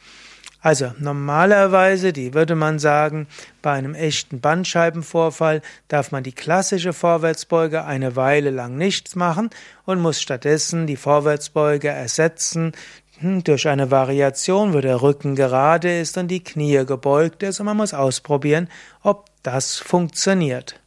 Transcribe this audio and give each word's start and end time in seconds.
Also 0.63 0.93
normalerweise, 0.99 2.13
die 2.13 2.35
würde 2.35 2.55
man 2.55 2.79
sagen, 2.79 3.27
bei 3.63 3.73
einem 3.73 3.95
echten 3.95 4.41
Bandscheibenvorfall 4.41 5.63
darf 5.89 6.13
man 6.13 6.23
die 6.23 6.33
klassische 6.33 6.93
Vorwärtsbeuge 6.93 7.85
eine 7.85 8.15
Weile 8.15 8.51
lang 8.51 8.77
nichts 8.77 9.17
machen 9.17 9.51
und 9.87 10.01
muss 10.01 10.21
stattdessen 10.21 10.87
die 10.87 10.97
Vorwärtsbeuge 10.97 11.89
ersetzen 11.89 12.73
hm, 13.21 13.45
durch 13.45 13.69
eine 13.69 13.91
Variation, 13.91 14.75
wo 14.75 14.81
der 14.81 15.01
Rücken 15.01 15.35
gerade 15.35 16.01
ist 16.01 16.19
und 16.19 16.29
die 16.29 16.45
Knie 16.45 16.85
gebeugt 16.85 17.43
ist 17.43 17.61
und 17.61 17.67
man 17.67 17.77
muss 17.77 17.95
ausprobieren, 17.95 18.69
ob 19.03 19.27
das 19.43 19.79
funktioniert. 19.79 20.80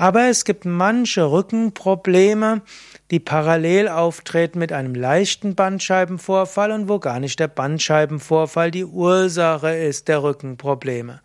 Aber 0.00 0.28
es 0.28 0.44
gibt 0.44 0.64
manche 0.64 1.28
Rückenprobleme, 1.28 2.62
die 3.10 3.18
parallel 3.18 3.88
auftreten 3.88 4.60
mit 4.60 4.72
einem 4.72 4.94
leichten 4.94 5.56
Bandscheibenvorfall 5.56 6.70
und 6.70 6.88
wo 6.88 7.00
gar 7.00 7.18
nicht 7.18 7.40
der 7.40 7.48
Bandscheibenvorfall 7.48 8.70
die 8.70 8.84
Ursache 8.84 9.74
ist 9.74 10.06
der 10.06 10.22
Rückenprobleme. 10.22 11.20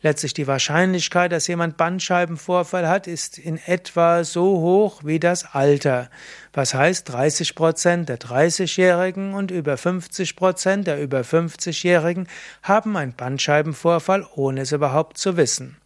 Letztlich 0.00 0.32
die 0.32 0.46
Wahrscheinlichkeit, 0.46 1.32
dass 1.32 1.48
jemand 1.48 1.76
Bandscheibenvorfall 1.76 2.88
hat, 2.88 3.06
ist 3.06 3.36
in 3.36 3.58
etwa 3.66 4.24
so 4.24 4.58
hoch 4.58 5.02
wie 5.04 5.20
das 5.20 5.54
Alter. 5.54 6.08
Was 6.54 6.72
heißt 6.72 7.12
30 7.12 7.54
Prozent 7.54 8.08
der 8.08 8.18
30-Jährigen 8.18 9.34
und 9.34 9.50
über 9.50 9.76
50 9.76 10.34
Prozent 10.34 10.86
der 10.86 10.98
über 10.98 11.20
50-Jährigen 11.20 12.26
haben 12.62 12.96
einen 12.96 13.12
Bandscheibenvorfall, 13.12 14.26
ohne 14.34 14.62
es 14.62 14.72
überhaupt 14.72 15.18
zu 15.18 15.36
wissen. 15.36 15.76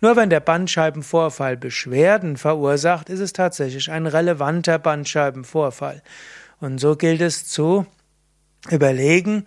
Nur 0.00 0.16
wenn 0.16 0.30
der 0.30 0.40
Bandscheibenvorfall 0.40 1.56
Beschwerden 1.56 2.36
verursacht, 2.36 3.08
ist 3.08 3.20
es 3.20 3.32
tatsächlich 3.32 3.90
ein 3.90 4.06
relevanter 4.06 4.78
Bandscheibenvorfall. 4.78 6.02
Und 6.60 6.78
so 6.78 6.96
gilt 6.96 7.20
es 7.20 7.46
zu 7.46 7.86
überlegen, 8.70 9.44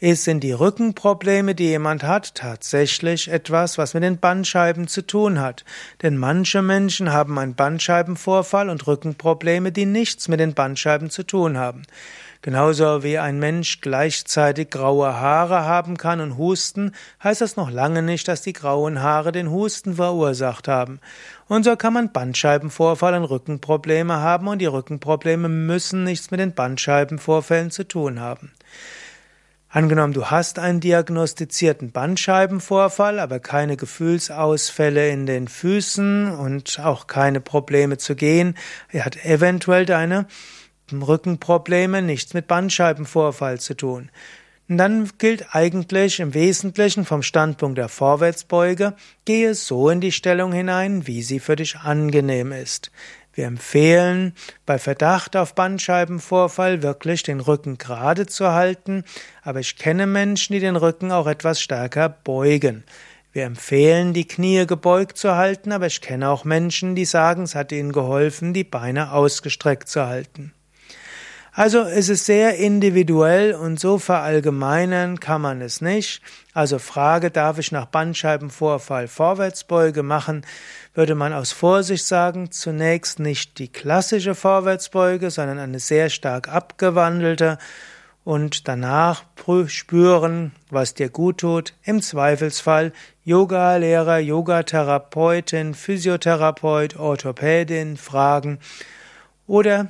ist, 0.00 0.24
sind 0.24 0.40
die 0.40 0.52
Rückenprobleme, 0.52 1.54
die 1.54 1.64
jemand 1.64 2.02
hat, 2.02 2.34
tatsächlich 2.34 3.28
etwas, 3.28 3.76
was 3.76 3.92
mit 3.92 4.02
den 4.02 4.18
Bandscheiben 4.18 4.88
zu 4.88 5.06
tun 5.06 5.40
hat. 5.40 5.64
Denn 6.02 6.16
manche 6.16 6.62
Menschen 6.62 7.12
haben 7.12 7.38
einen 7.38 7.54
Bandscheibenvorfall 7.54 8.70
und 8.70 8.86
Rückenprobleme, 8.86 9.72
die 9.72 9.86
nichts 9.86 10.28
mit 10.28 10.40
den 10.40 10.54
Bandscheiben 10.54 11.10
zu 11.10 11.22
tun 11.22 11.58
haben. 11.58 11.82
Genauso 12.42 13.02
wie 13.02 13.18
ein 13.18 13.38
Mensch 13.38 13.82
gleichzeitig 13.82 14.70
graue 14.70 15.12
Haare 15.20 15.66
haben 15.66 15.98
kann 15.98 16.22
und 16.22 16.38
husten, 16.38 16.92
heißt 17.22 17.42
das 17.42 17.56
noch 17.56 17.70
lange 17.70 18.00
nicht, 18.00 18.28
dass 18.28 18.40
die 18.40 18.54
grauen 18.54 19.02
Haare 19.02 19.30
den 19.30 19.50
Husten 19.50 19.96
verursacht 19.96 20.66
haben. 20.66 21.00
Und 21.48 21.64
so 21.64 21.76
kann 21.76 21.92
man 21.92 22.12
Bandscheibenvorfall 22.12 23.14
und 23.14 23.24
Rückenprobleme 23.24 24.20
haben 24.20 24.48
und 24.48 24.60
die 24.60 24.66
Rückenprobleme 24.66 25.50
müssen 25.50 26.04
nichts 26.04 26.30
mit 26.30 26.40
den 26.40 26.54
Bandscheibenvorfällen 26.54 27.70
zu 27.70 27.86
tun 27.86 28.20
haben. 28.20 28.52
Angenommen, 29.68 30.14
du 30.14 30.26
hast 30.26 30.58
einen 30.58 30.80
diagnostizierten 30.80 31.92
Bandscheibenvorfall, 31.92 33.20
aber 33.20 33.38
keine 33.38 33.76
Gefühlsausfälle 33.76 35.10
in 35.10 35.26
den 35.26 35.46
Füßen 35.46 36.32
und 36.32 36.80
auch 36.80 37.06
keine 37.06 37.40
Probleme 37.40 37.98
zu 37.98 38.16
gehen. 38.16 38.56
Er 38.88 39.04
hat 39.04 39.24
eventuell 39.24 39.84
deine 39.84 40.26
Rückenprobleme 40.92 42.02
nichts 42.02 42.34
mit 42.34 42.46
Bandscheibenvorfall 42.46 43.60
zu 43.60 43.74
tun. 43.74 44.10
Und 44.68 44.78
dann 44.78 45.10
gilt 45.18 45.54
eigentlich 45.54 46.20
im 46.20 46.32
Wesentlichen 46.32 47.04
vom 47.04 47.24
Standpunkt 47.24 47.76
der 47.76 47.88
Vorwärtsbeuge, 47.88 48.94
gehe 49.24 49.54
so 49.54 49.90
in 49.90 50.00
die 50.00 50.12
Stellung 50.12 50.52
hinein, 50.52 51.08
wie 51.08 51.22
sie 51.22 51.40
für 51.40 51.56
dich 51.56 51.78
angenehm 51.80 52.52
ist. 52.52 52.92
Wir 53.32 53.46
empfehlen 53.46 54.34
bei 54.66 54.78
Verdacht 54.78 55.36
auf 55.36 55.54
Bandscheibenvorfall 55.54 56.82
wirklich 56.82 57.22
den 57.22 57.40
Rücken 57.40 57.78
gerade 57.78 58.26
zu 58.26 58.52
halten, 58.52 59.04
aber 59.42 59.60
ich 59.60 59.76
kenne 59.76 60.06
Menschen, 60.06 60.52
die 60.52 60.60
den 60.60 60.76
Rücken 60.76 61.10
auch 61.10 61.26
etwas 61.26 61.60
stärker 61.60 62.08
beugen. 62.08 62.84
Wir 63.32 63.44
empfehlen, 63.44 64.12
die 64.12 64.26
Knie 64.26 64.66
gebeugt 64.66 65.16
zu 65.16 65.36
halten, 65.36 65.70
aber 65.70 65.86
ich 65.86 66.00
kenne 66.00 66.28
auch 66.30 66.44
Menschen, 66.44 66.96
die 66.96 67.04
sagen, 67.04 67.44
es 67.44 67.54
hat 67.54 67.70
ihnen 67.70 67.92
geholfen, 67.92 68.52
die 68.52 68.64
Beine 68.64 69.12
ausgestreckt 69.12 69.88
zu 69.88 70.06
halten. 70.06 70.52
Also 71.52 71.80
es 71.80 72.08
ist 72.08 72.26
sehr 72.26 72.56
individuell 72.58 73.54
und 73.54 73.80
so 73.80 73.98
verallgemeinern 73.98 75.18
kann 75.18 75.40
man 75.40 75.60
es 75.60 75.80
nicht. 75.80 76.22
Also 76.54 76.78
Frage, 76.78 77.30
darf 77.30 77.58
ich 77.58 77.72
nach 77.72 77.86
Bandscheibenvorfall 77.86 79.08
Vorwärtsbeuge 79.08 80.04
machen, 80.04 80.46
würde 80.94 81.16
man 81.16 81.32
aus 81.32 81.50
Vorsicht 81.50 82.06
sagen, 82.06 82.52
zunächst 82.52 83.18
nicht 83.18 83.58
die 83.58 83.68
klassische 83.68 84.36
Vorwärtsbeuge, 84.36 85.30
sondern 85.30 85.58
eine 85.58 85.80
sehr 85.80 86.08
stark 86.08 86.48
abgewandelte 86.48 87.58
und 88.22 88.68
danach 88.68 89.24
spüren, 89.66 90.52
was 90.70 90.94
dir 90.94 91.08
gut 91.08 91.38
tut. 91.38 91.74
Im 91.82 92.00
Zweifelsfall 92.00 92.92
Yoga-Lehrer, 93.24 94.18
Yogatherapeutin, 94.18 95.74
Physiotherapeut, 95.74 96.96
Orthopädin 96.96 97.96
fragen 97.96 98.60
oder 99.48 99.88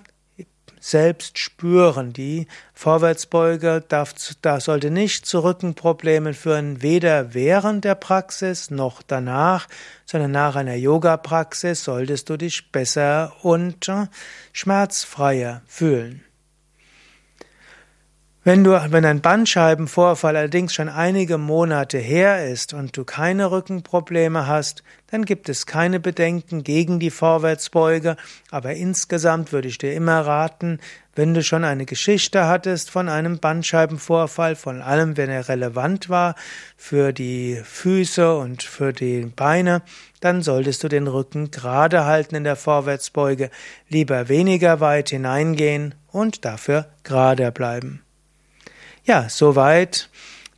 selbst 0.80 1.38
spüren. 1.38 2.12
Die 2.12 2.48
Vorwärtsbeuge 2.74 3.84
darf, 3.86 4.14
da 4.42 4.58
sollte 4.58 4.90
nicht 4.90 5.26
zu 5.26 5.40
Rückenproblemen 5.44 6.34
führen, 6.34 6.82
weder 6.82 7.34
während 7.34 7.84
der 7.84 7.94
Praxis 7.94 8.70
noch 8.70 9.02
danach, 9.02 9.68
sondern 10.06 10.32
nach 10.32 10.56
einer 10.56 10.74
Yoga-Praxis 10.74 11.84
solltest 11.84 12.30
du 12.30 12.36
dich 12.36 12.72
besser 12.72 13.32
und 13.42 13.88
äh, 13.88 14.06
schmerzfreier 14.52 15.62
fühlen. 15.66 16.24
Wenn 18.42 18.64
du, 18.64 18.70
wenn 18.70 19.04
ein 19.04 19.20
Bandscheibenvorfall 19.20 20.34
allerdings 20.34 20.72
schon 20.72 20.88
einige 20.88 21.36
Monate 21.36 21.98
her 21.98 22.48
ist 22.48 22.72
und 22.72 22.96
du 22.96 23.04
keine 23.04 23.50
Rückenprobleme 23.50 24.46
hast, 24.46 24.82
dann 25.10 25.26
gibt 25.26 25.50
es 25.50 25.66
keine 25.66 26.00
Bedenken 26.00 26.64
gegen 26.64 27.00
die 27.00 27.10
Vorwärtsbeuge, 27.10 28.16
aber 28.50 28.72
insgesamt 28.72 29.52
würde 29.52 29.68
ich 29.68 29.76
dir 29.76 29.92
immer 29.92 30.22
raten, 30.22 30.78
wenn 31.14 31.34
du 31.34 31.42
schon 31.42 31.64
eine 31.64 31.84
Geschichte 31.84 32.46
hattest 32.46 32.90
von 32.90 33.10
einem 33.10 33.40
Bandscheibenvorfall, 33.40 34.56
von 34.56 34.80
allem, 34.80 35.18
wenn 35.18 35.28
er 35.28 35.50
relevant 35.50 36.08
war 36.08 36.34
für 36.78 37.12
die 37.12 37.60
Füße 37.62 38.38
und 38.38 38.62
für 38.62 38.94
die 38.94 39.30
Beine, 39.36 39.82
dann 40.20 40.40
solltest 40.40 40.82
du 40.82 40.88
den 40.88 41.08
Rücken 41.08 41.50
gerade 41.50 42.06
halten 42.06 42.36
in 42.36 42.44
der 42.44 42.56
Vorwärtsbeuge, 42.56 43.50
lieber 43.90 44.30
weniger 44.30 44.80
weit 44.80 45.10
hineingehen 45.10 45.94
und 46.10 46.46
dafür 46.46 46.86
gerade 47.04 47.52
bleiben. 47.52 48.00
Ja, 49.10 49.28
soweit 49.28 50.08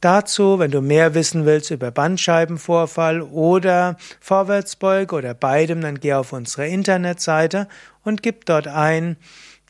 dazu. 0.02 0.58
Wenn 0.58 0.70
du 0.70 0.82
mehr 0.82 1.14
wissen 1.14 1.46
willst 1.46 1.70
über 1.70 1.90
Bandscheibenvorfall 1.90 3.22
oder 3.22 3.96
Vorwärtsbeuge 4.20 5.16
oder 5.16 5.32
beidem, 5.32 5.80
dann 5.80 6.00
geh 6.00 6.12
auf 6.12 6.34
unsere 6.34 6.68
Internetseite 6.68 7.66
und 8.04 8.22
gib 8.22 8.44
dort 8.44 8.66
ein 8.66 9.16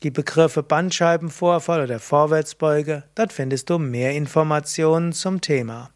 die 0.02 0.10
Begriffe 0.10 0.64
Bandscheibenvorfall 0.64 1.84
oder 1.84 2.00
Vorwärtsbeuge. 2.00 3.04
Dort 3.14 3.32
findest 3.32 3.70
du 3.70 3.78
mehr 3.78 4.14
Informationen 4.14 5.12
zum 5.12 5.40
Thema. 5.40 5.90